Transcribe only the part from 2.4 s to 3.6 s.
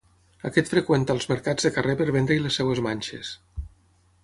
les seves manxes.